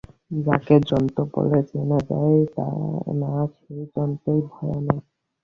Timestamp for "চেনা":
1.69-1.99